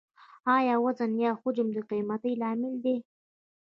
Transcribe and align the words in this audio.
آیا 0.55 0.75
وزن 0.85 1.11
یا 1.23 1.31
حجم 1.41 1.67
د 1.73 1.77
قیمتۍ 1.89 2.33
لامل 2.41 2.73
دی؟ 2.83 2.95